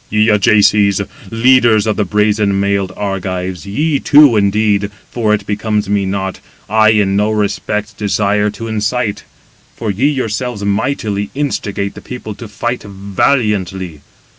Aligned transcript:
"Ye 0.09 0.29
Ajaces, 0.29 0.99
leaders 1.29 1.85
of 1.85 1.95
the 1.95 2.05
brazen 2.05 2.59
mailed 2.59 2.91
Argives, 2.97 3.67
ye 3.67 3.99
two, 3.99 4.35
indeed, 4.35 4.89
for 5.11 5.31
it 5.31 5.45
becomes 5.45 5.89
me 5.91 6.07
not, 6.07 6.39
I 6.67 6.89
in 6.89 7.15
no 7.15 7.29
respect 7.29 7.99
desire 7.99 8.49
to 8.49 8.67
incite; 8.67 9.25
for 9.75 9.91
ye 9.91 10.07
yourselves 10.07 10.65
mightily 10.65 11.29
instigate 11.35 11.93
the 11.93 12.01
people 12.01 12.33
to 12.33 12.47
fight 12.47 12.81
valiantly. 12.81 14.01